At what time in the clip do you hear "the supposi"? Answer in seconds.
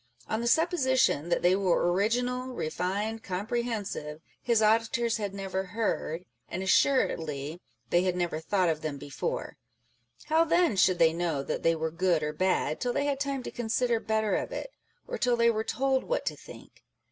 0.41-0.97